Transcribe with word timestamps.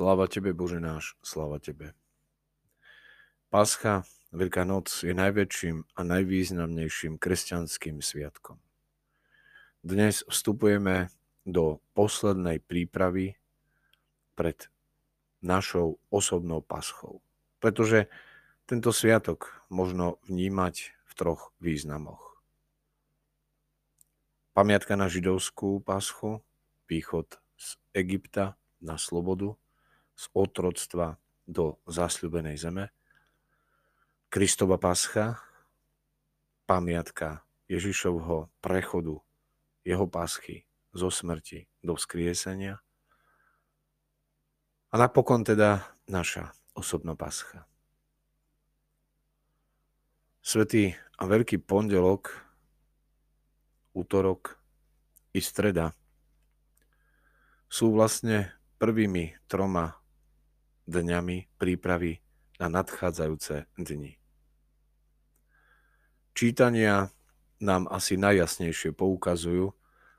Sláva 0.00 0.32
Tebe, 0.32 0.56
Bože 0.56 0.80
náš, 0.80 1.12
sláva 1.20 1.60
Tebe. 1.60 1.92
Pascha, 3.52 4.08
Veľká 4.32 4.64
noc 4.64 4.88
je 5.04 5.12
najväčším 5.12 5.92
a 5.92 6.00
najvýznamnejším 6.00 7.20
kresťanským 7.20 8.00
sviatkom. 8.00 8.56
Dnes 9.84 10.24
vstupujeme 10.24 11.12
do 11.44 11.84
poslednej 11.92 12.64
prípravy 12.64 13.36
pred 14.40 14.72
našou 15.44 16.00
osobnou 16.08 16.64
paschou. 16.64 17.20
Pretože 17.60 18.08
tento 18.64 18.96
sviatok 18.96 19.52
možno 19.68 20.16
vnímať 20.24 20.96
v 20.96 21.12
troch 21.12 21.52
významoch. 21.60 22.40
Pamiatka 24.56 24.96
na 24.96 25.12
židovskú 25.12 25.84
paschu, 25.84 26.40
východ 26.88 27.36
z 27.60 27.76
Egypta 27.92 28.56
na 28.80 28.96
slobodu, 28.96 29.59
z 30.20 30.28
otroctva 30.36 31.16
do 31.48 31.80
zasľubenej 31.88 32.60
zeme. 32.60 32.92
Kristova 34.28 34.76
pascha, 34.76 35.40
pamiatka 36.68 37.40
Ježišovho 37.72 38.52
prechodu, 38.60 39.16
jeho 39.80 40.04
paschy 40.04 40.68
zo 40.92 41.08
smrti 41.08 41.64
do 41.80 41.96
vzkriesenia. 41.96 42.84
A 44.92 44.94
napokon 45.00 45.40
teda 45.40 45.88
naša 46.04 46.52
osobná 46.76 47.16
pascha. 47.16 47.64
Svetý 50.44 50.92
a 51.16 51.24
Veľký 51.24 51.64
pondelok, 51.64 52.32
útorok 53.96 54.60
i 55.32 55.40
streda 55.40 55.96
sú 57.70 57.94
vlastne 57.94 58.50
prvými 58.82 59.36
troma 59.46 59.99
dňami 60.90 61.54
prípravy 61.56 62.18
na 62.58 62.66
nadchádzajúce 62.68 63.70
dni. 63.78 64.18
Čítania 66.34 67.14
nám 67.60 67.86
asi 67.88 68.16
najjasnejšie 68.16 68.96
poukazujú 68.96 69.72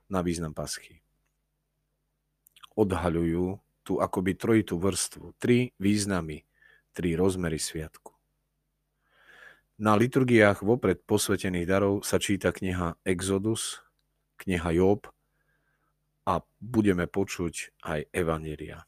na 0.07 0.19
význam 0.23 0.53
paschy. 0.56 1.01
Odhaľujú 2.78 3.59
tú 3.81 4.00
akoby 4.00 4.38
trojitú 4.38 4.78
vrstvu, 4.78 5.35
tri 5.41 5.73
významy, 5.81 6.45
tri 6.94 7.18
rozmery 7.18 7.57
sviatku. 7.57 8.13
Na 9.81 9.97
liturgiách 9.97 10.62
vopred 10.62 11.01
posvetených 11.09 11.66
darov 11.66 12.06
sa 12.06 12.22
číta 12.22 12.53
kniha 12.53 13.01
Exodus, 13.01 13.81
kniha 14.38 14.78
Job 14.78 15.09
a 16.29 16.45
budeme 16.62 17.09
počuť 17.09 17.81
aj 17.81 18.00
Evanília. 18.13 18.85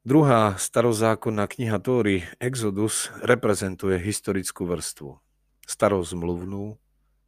Druhá 0.00 0.56
starozákonná 0.56 1.44
kniha 1.44 1.76
Tóry 1.76 2.24
Exodus 2.40 3.12
reprezentuje 3.20 4.00
historickú 4.00 4.64
vrstvu. 4.64 5.20
Starozmluvnú 5.68 6.80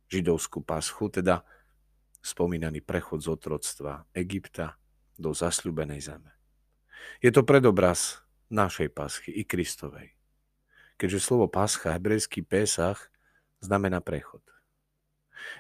židovskú 0.09 0.65
paschu, 0.65 1.12
teda 1.12 1.44
spomínaný 2.25 2.81
prechod 2.81 3.21
z 3.21 3.28
otroctva 3.28 4.09
Egypta 4.16 4.81
do 5.21 5.37
zasľubenej 5.37 6.00
zeme. 6.00 6.33
Je 7.21 7.28
to 7.28 7.44
predobraz 7.44 8.25
našej 8.49 8.89
paschy 8.89 9.37
i 9.37 9.44
Kristovej. 9.44 10.16
Keďže 10.97 11.28
slovo 11.28 11.53
pascha, 11.53 11.93
hebrejský 11.93 12.41
Pésach, 12.41 13.12
znamená 13.60 14.00
prechod. 14.00 14.41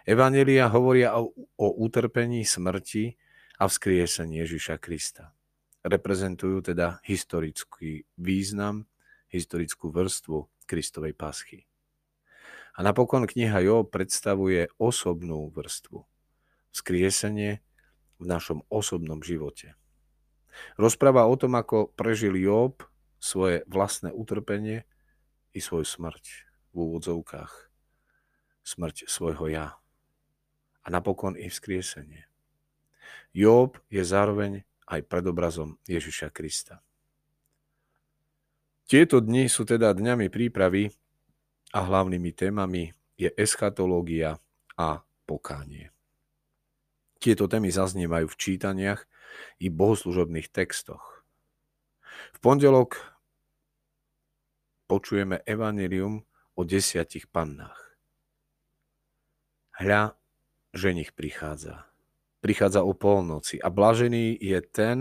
Evanelia 0.08 0.64
hovoria 0.72 1.12
o, 1.20 1.36
o 1.60 1.66
utrpení, 1.76 2.48
smrti 2.48 3.20
a 3.60 3.68
vzkriesení 3.68 4.40
Ježiša 4.40 4.80
Krista 4.80 5.36
reprezentujú 5.82 6.62
teda 6.62 7.02
historický 7.02 8.06
význam, 8.14 8.86
historickú 9.30 9.90
vrstvu 9.90 10.46
Kristovej 10.66 11.14
paschy. 11.18 11.66
A 12.72 12.80
napokon 12.80 13.28
kniha 13.28 13.60
Job 13.60 13.92
predstavuje 13.92 14.70
osobnú 14.80 15.52
vrstvu. 15.52 16.00
Skriesenie 16.72 17.60
v 18.16 18.24
našom 18.24 18.64
osobnom 18.72 19.20
živote. 19.20 19.76
Rozpráva 20.80 21.28
o 21.28 21.36
tom, 21.36 21.52
ako 21.58 21.92
prežil 21.92 22.32
Job 22.40 22.80
svoje 23.20 23.66
vlastné 23.68 24.08
utrpenie 24.14 24.88
i 25.52 25.60
svoju 25.60 25.84
smrť 25.84 26.24
v 26.72 26.76
úvodzovkách. 26.76 27.52
Smrť 28.64 29.10
svojho 29.10 29.52
ja. 29.52 29.76
A 30.82 30.86
napokon 30.88 31.36
i 31.36 31.52
vzkriesenie. 31.52 32.24
Job 33.36 33.76
je 33.92 34.00
zároveň 34.00 34.64
aj 34.92 35.08
predobrazom 35.08 35.80
Ježiša 35.88 36.28
Krista. 36.28 36.84
Tieto 38.84 39.24
dni 39.24 39.48
sú 39.48 39.64
teda 39.64 39.96
dňami 39.96 40.28
prípravy 40.28 40.92
a 41.72 41.80
hlavnými 41.80 42.28
témami 42.36 42.92
je 43.16 43.32
eschatológia 43.32 44.36
a 44.76 45.00
pokánie. 45.24 45.88
Tieto 47.16 47.48
témy 47.48 47.72
zaznievajú 47.72 48.28
v 48.28 48.36
čítaniach 48.36 49.08
i 49.64 49.72
bohoslužobných 49.72 50.52
textoch. 50.52 51.24
V 52.36 52.38
pondelok 52.44 53.00
počujeme 54.90 55.40
evanelium 55.48 56.28
o 56.52 56.60
desiatich 56.68 57.32
pannách. 57.32 57.96
Hľa, 59.80 60.20
ženich 60.76 61.16
prichádza 61.16 61.91
prichádza 62.42 62.82
o 62.82 62.90
polnoci 62.92 63.62
a 63.62 63.70
blažený 63.70 64.34
je 64.42 64.58
ten 64.66 64.98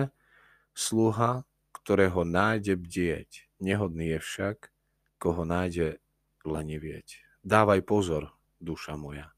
sluha, 0.78 1.42
ktorého 1.74 2.22
nájde 2.22 2.78
bdieť. 2.78 3.50
Nehodný 3.58 4.16
je 4.16 4.20
však, 4.22 4.70
koho 5.18 5.42
nájde 5.44 5.98
lenivieť. 6.46 7.26
Dávaj 7.42 7.82
pozor, 7.82 8.30
duša 8.62 8.94
moja, 8.94 9.34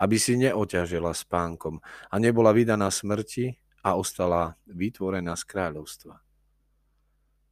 aby 0.00 0.16
si 0.16 0.40
neoťažila 0.40 1.12
spánkom 1.12 1.84
a 2.08 2.14
nebola 2.16 2.56
vydaná 2.56 2.88
smrti 2.88 3.60
a 3.84 4.00
ostala 4.00 4.56
vytvorená 4.64 5.36
z 5.36 5.44
kráľovstva. 5.44 6.16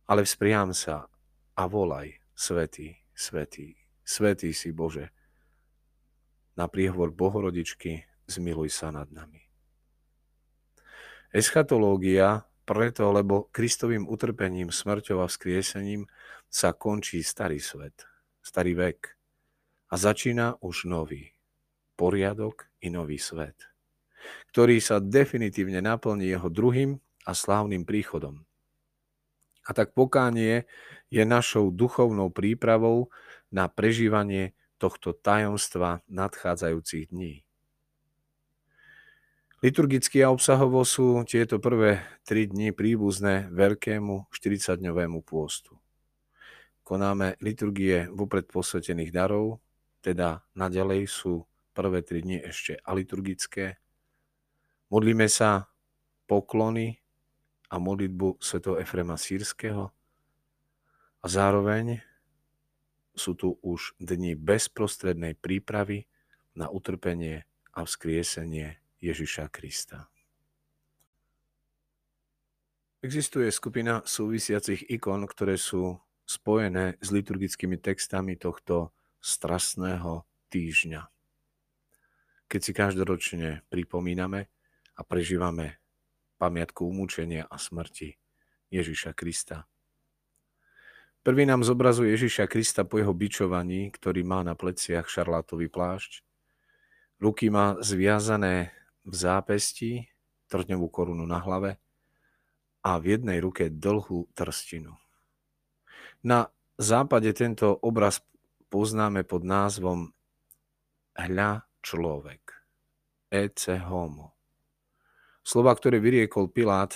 Ale 0.08 0.24
vzpriam 0.24 0.72
sa 0.72 1.12
a 1.52 1.62
volaj, 1.68 2.16
svetý, 2.32 2.96
svetý, 3.12 3.76
svetý 4.00 4.56
si 4.56 4.72
Bože. 4.72 5.12
Na 6.56 6.68
príhovor 6.68 7.12
Bohorodičky 7.12 8.04
zmiluj 8.28 8.72
sa 8.72 8.88
nad 8.92 9.08
nami. 9.12 9.51
Eschatológia 11.32 12.44
preto, 12.68 13.08
lebo 13.08 13.48
Kristovým 13.48 14.04
utrpením, 14.04 14.68
smrťou 14.68 15.24
a 15.24 15.26
vzkriesením 15.32 16.04
sa 16.52 16.76
končí 16.76 17.24
starý 17.24 17.56
svet, 17.56 18.04
starý 18.44 18.76
vek 18.76 19.16
a 19.88 19.94
začína 19.96 20.60
už 20.60 20.84
nový 20.84 21.32
poriadok 21.96 22.68
i 22.84 22.92
nový 22.92 23.16
svet, 23.16 23.56
ktorý 24.52 24.76
sa 24.84 25.00
definitívne 25.00 25.80
naplní 25.80 26.28
jeho 26.28 26.52
druhým 26.52 27.00
a 27.24 27.32
slávnym 27.32 27.88
príchodom. 27.88 28.44
A 29.62 29.70
tak 29.72 29.96
pokánie 29.96 30.68
je 31.08 31.22
našou 31.24 31.72
duchovnou 31.72 32.28
prípravou 32.28 33.08
na 33.48 33.72
prežívanie 33.72 34.52
tohto 34.76 35.14
tajomstva 35.16 36.02
nadchádzajúcich 36.12 37.14
dní. 37.14 37.46
Liturgicky 39.62 40.26
a 40.26 40.34
obsahovo 40.34 40.82
sú 40.82 41.22
tieto 41.22 41.62
prvé 41.62 42.02
tri 42.26 42.50
dni 42.50 42.74
príbuzné 42.74 43.46
veľkému 43.54 44.26
40-dňovému 44.34 45.22
pôstu. 45.22 45.78
Konáme 46.82 47.38
liturgie 47.38 48.10
vopred 48.10 48.50
posvetených 48.50 49.14
darov, 49.14 49.62
teda 50.02 50.42
naďalej 50.58 51.06
sú 51.06 51.46
prvé 51.78 52.02
tri 52.02 52.26
dni 52.26 52.42
ešte 52.42 52.74
aliturgické. 52.82 53.78
Modlíme 54.90 55.30
sa 55.30 55.70
poklony 56.26 56.98
a 57.70 57.78
modlitbu 57.78 58.42
sv. 58.42 58.82
Efrema 58.82 59.14
Sírskeho 59.14 59.94
a 61.22 61.26
zároveň 61.30 62.02
sú 63.14 63.38
tu 63.38 63.62
už 63.62 63.94
dni 64.02 64.34
bezprostrednej 64.34 65.38
prípravy 65.38 66.10
na 66.50 66.66
utrpenie 66.66 67.46
a 67.70 67.86
vzkriesenie 67.86 68.81
Ježiša 69.02 69.50
Krista. 69.50 70.06
Existuje 73.02 73.50
skupina 73.50 74.06
súvisiacich 74.06 74.86
ikon, 74.86 75.26
ktoré 75.26 75.58
sú 75.58 75.98
spojené 76.22 77.02
s 77.02 77.10
liturgickými 77.10 77.82
textami 77.82 78.38
tohto 78.38 78.94
strastného 79.18 80.22
týždňa. 80.54 81.10
Keď 82.46 82.60
si 82.62 82.70
každoročne 82.70 83.66
pripomíname 83.66 84.46
a 84.94 85.00
prežívame 85.02 85.82
pamiatku 86.38 86.86
umúčenia 86.86 87.50
a 87.50 87.58
smrti 87.58 88.14
Ježiša 88.70 89.18
Krista. 89.18 89.66
Prvý 91.22 91.46
nám 91.46 91.62
zobrazuje 91.62 92.14
Ježiša 92.18 92.50
Krista 92.50 92.82
po 92.82 92.98
jeho 92.98 93.14
bičovaní, 93.14 93.90
ktorý 93.94 94.26
má 94.26 94.42
na 94.42 94.58
pleciach 94.58 95.06
šarlátový 95.06 95.70
plášť. 95.70 96.26
Ruky 97.22 97.46
má 97.46 97.78
zviazané 97.78 98.74
v 99.02 99.14
zápesti, 99.14 100.06
trňovú 100.46 100.86
korunu 100.92 101.24
na 101.26 101.40
hlave 101.40 101.80
a 102.82 102.98
v 102.98 103.18
jednej 103.18 103.38
ruke 103.38 103.70
dlhú 103.70 104.30
trstinu. 104.34 104.98
Na 106.22 106.50
západe 106.78 107.30
tento 107.34 107.72
obraz 107.82 108.22
poznáme 108.70 109.22
pod 109.26 109.42
názvom 109.42 110.10
Hľa 111.12 111.66
človek. 111.82 112.42
Ece 113.32 113.80
homo. 113.80 114.36
Slova, 115.42 115.74
ktoré 115.74 115.98
vyriekol 115.98 116.52
Pilát, 116.52 116.94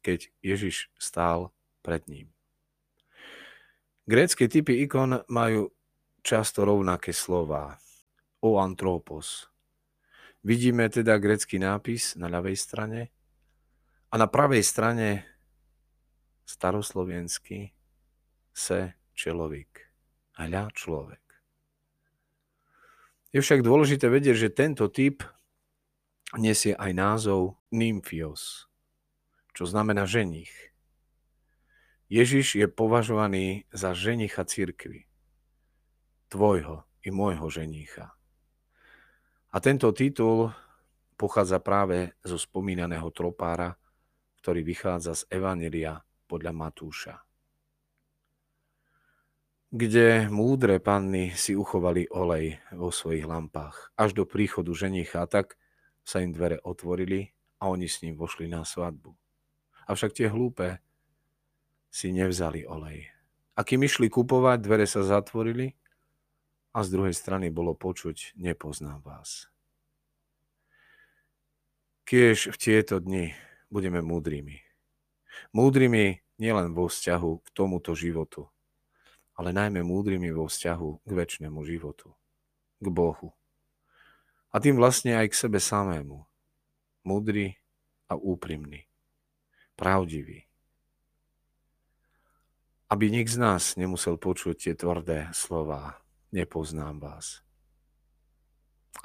keď 0.00 0.32
Ježiš 0.42 0.90
stál 0.98 1.52
pred 1.84 2.04
ním. 2.08 2.32
Grécké 4.08 4.50
typy 4.50 4.82
ikon 4.88 5.22
majú 5.30 5.70
často 6.24 6.64
rovnaké 6.66 7.14
slova. 7.14 7.78
O 8.40 8.56
antropos. 8.56 9.49
Vidíme 10.40 10.88
teda 10.88 11.20
grécky 11.20 11.60
nápis 11.60 12.16
na 12.16 12.32
ľavej 12.32 12.56
strane 12.56 13.12
a 14.08 14.14
na 14.16 14.24
pravej 14.24 14.64
strane 14.64 15.28
staroslovenský 16.48 17.76
se 18.56 18.96
človek. 19.12 19.92
Hľa 20.40 20.72
človek. 20.72 21.20
Je 23.30 23.38
však 23.44 23.62
dôležité 23.62 24.08
vedieť, 24.08 24.48
že 24.48 24.56
tento 24.56 24.88
typ 24.88 25.22
nesie 26.34 26.74
aj 26.74 26.90
názov 26.96 27.60
nymfios, 27.70 28.66
čo 29.54 29.68
znamená 29.68 30.08
ženich. 30.08 30.50
Ježiš 32.10 32.58
je 32.58 32.66
považovaný 32.66 33.70
za 33.70 33.94
ženicha 33.94 34.42
církvy, 34.42 35.06
tvojho 36.26 36.82
i 37.06 37.14
môjho 37.14 37.46
ženicha. 37.46 38.18
A 39.50 39.58
tento 39.58 39.90
titul 39.90 40.54
pochádza 41.18 41.58
práve 41.58 42.14
zo 42.22 42.38
spomínaného 42.38 43.10
tropára, 43.10 43.74
ktorý 44.38 44.62
vychádza 44.62 45.12
z 45.18 45.22
Evanelia 45.26 45.98
podľa 46.30 46.52
Matúša. 46.54 47.14
Kde 49.70 50.30
múdre 50.30 50.78
panny 50.78 51.34
si 51.34 51.58
uchovali 51.58 52.06
olej 52.14 52.62
vo 52.74 52.94
svojich 52.94 53.26
lampách 53.26 53.90
až 53.98 54.18
do 54.18 54.24
príchodu 54.26 54.70
ženicha, 54.70 55.26
tak 55.26 55.58
sa 56.06 56.22
im 56.22 56.30
dvere 56.30 56.62
otvorili 56.62 57.30
a 57.58 57.70
oni 57.70 57.90
s 57.90 58.02
ním 58.06 58.18
vošli 58.18 58.46
na 58.46 58.62
svadbu. 58.62 59.14
Avšak 59.90 60.14
tie 60.14 60.26
hlúpe 60.30 60.78
si 61.90 62.14
nevzali 62.14 62.62
olej. 62.66 63.10
A 63.58 63.66
kým 63.66 63.82
išli 63.82 64.06
kupovať, 64.06 64.58
dvere 64.62 64.86
sa 64.86 65.02
zatvorili 65.02 65.74
a 66.70 66.78
z 66.86 66.88
druhej 66.94 67.14
strany 67.14 67.50
bolo 67.50 67.74
počuť, 67.74 68.38
nepoznám 68.38 69.02
vás. 69.02 69.50
Kiež 72.06 72.50
v 72.50 72.56
tieto 72.58 72.98
dni 73.02 73.34
budeme 73.70 74.02
múdrymi. 74.02 74.62
Múdrymi 75.54 76.22
nielen 76.38 76.74
vo 76.74 76.90
vzťahu 76.90 77.30
k 77.42 77.48
tomuto 77.54 77.94
životu, 77.94 78.50
ale 79.34 79.54
najmä 79.54 79.82
múdrymi 79.82 80.30
vo 80.34 80.50
vzťahu 80.50 81.06
k 81.06 81.10
väčšnému 81.10 81.60
životu, 81.66 82.14
k 82.82 82.86
Bohu. 82.90 83.34
A 84.50 84.58
tým 84.58 84.74
vlastne 84.74 85.14
aj 85.14 85.30
k 85.30 85.38
sebe 85.46 85.62
samému. 85.62 86.26
Múdry 87.06 87.62
a 88.10 88.18
úprimný. 88.18 88.90
Pravdivý. 89.78 90.50
Aby 92.90 93.14
nik 93.14 93.30
z 93.30 93.38
nás 93.38 93.78
nemusel 93.78 94.18
počuť 94.18 94.66
tie 94.66 94.74
tvrdé 94.74 95.30
slova 95.30 96.02
nepoznám 96.34 96.98
vás. 96.98 97.42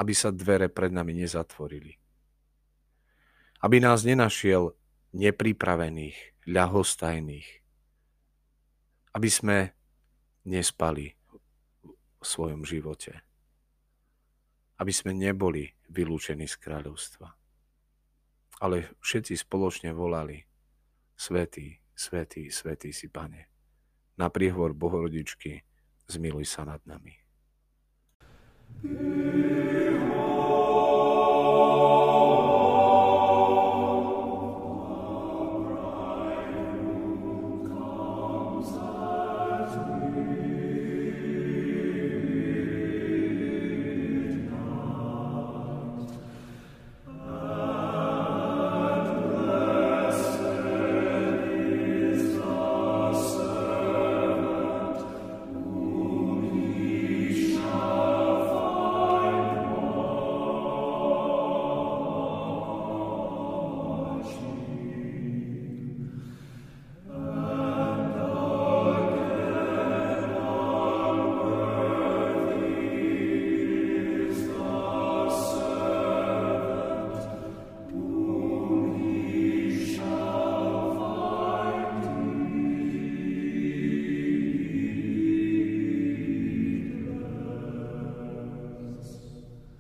Aby 0.02 0.14
sa 0.18 0.34
dvere 0.34 0.70
pred 0.70 0.90
nami 0.90 1.14
nezatvorili. 1.14 1.98
Aby 3.62 3.82
nás 3.82 4.06
nenašiel 4.06 4.74
nepripravených, 5.14 6.18
ľahostajných. 6.50 7.50
Aby 9.16 9.30
sme 9.32 9.58
nespali 10.44 11.16
v 12.20 12.26
svojom 12.26 12.66
živote. 12.66 13.24
Aby 14.76 14.92
sme 14.92 15.16
neboli 15.16 15.72
vylúčení 15.88 16.50
z 16.50 16.56
kráľovstva. 16.60 17.32
Ale 18.60 18.92
všetci 19.00 19.40
spoločne 19.40 19.96
volali 19.96 20.44
Svetý, 21.16 21.80
svetý, 21.96 22.52
svetý 22.52 22.92
si, 22.92 23.08
pane. 23.08 23.48
Na 24.20 24.28
príhovor 24.28 24.76
Bohorodičky 24.76 25.64
zmiluj 26.08 26.46
sa 26.46 26.66
nad 26.66 26.82
nami. 26.86 27.14
thank 28.84 29.85